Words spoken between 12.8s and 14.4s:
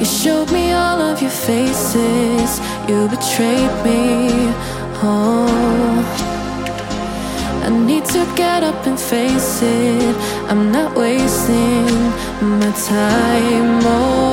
time. Oh,